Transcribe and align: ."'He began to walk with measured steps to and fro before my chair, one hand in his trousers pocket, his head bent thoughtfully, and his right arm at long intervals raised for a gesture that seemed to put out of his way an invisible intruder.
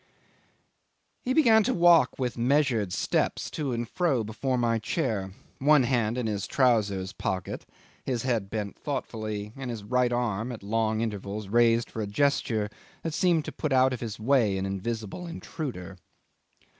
."'He 1.21 1.31
began 1.31 1.61
to 1.61 1.75
walk 1.75 2.17
with 2.17 2.35
measured 2.35 2.91
steps 2.91 3.51
to 3.51 3.71
and 3.71 3.87
fro 3.87 4.23
before 4.23 4.57
my 4.57 4.79
chair, 4.79 5.31
one 5.59 5.83
hand 5.83 6.17
in 6.17 6.25
his 6.25 6.47
trousers 6.47 7.13
pocket, 7.13 7.67
his 8.03 8.23
head 8.23 8.49
bent 8.49 8.79
thoughtfully, 8.79 9.53
and 9.55 9.69
his 9.69 9.83
right 9.83 10.11
arm 10.11 10.51
at 10.51 10.63
long 10.63 11.01
intervals 11.01 11.49
raised 11.49 11.87
for 11.91 12.01
a 12.01 12.07
gesture 12.07 12.67
that 13.03 13.13
seemed 13.13 13.45
to 13.45 13.51
put 13.51 13.71
out 13.71 13.93
of 13.93 13.99
his 14.01 14.19
way 14.19 14.57
an 14.57 14.65
invisible 14.65 15.27
intruder. 15.27 15.99